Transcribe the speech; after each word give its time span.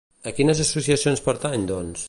A 0.29 0.31
quines 0.37 0.61
associacions 0.63 1.23
pertany, 1.29 1.69
doncs? 1.77 1.99